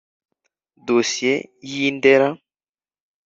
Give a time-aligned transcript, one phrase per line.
[0.87, 1.35] Dossier
[1.69, 2.29] y’I Ndera